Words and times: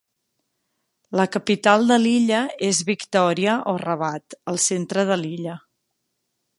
La 1.19 1.25
capital 1.35 1.85
de 1.91 1.99
l'illa 2.05 2.41
és 2.71 2.81
Victòria 2.89 3.59
o 3.75 3.77
Rabat, 3.87 4.39
al 4.53 4.63
centre 4.69 5.09
de 5.13 5.23
l'illa. 5.27 5.59